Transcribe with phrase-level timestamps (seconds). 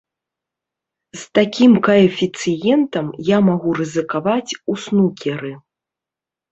[1.23, 5.53] З такім каэфіцыентам я магу рызыкаваць у снукеры.